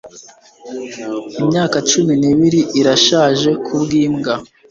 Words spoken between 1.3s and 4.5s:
imyaka cumi n'ibiri irashaje kubwa imbwa